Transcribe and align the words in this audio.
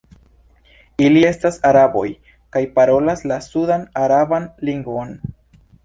Ili 1.07 1.21
estas 1.27 1.59
araboj 1.73 2.03
kaj 2.57 2.65
parolas 2.81 3.25
la 3.33 3.41
sudan-araban 3.53 4.53
lingvon. 4.71 5.19